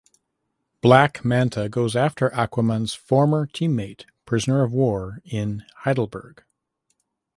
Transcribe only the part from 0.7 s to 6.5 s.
Black Manta goes after Aquaman's former teammate Prisoner-of-War in Heidelberg.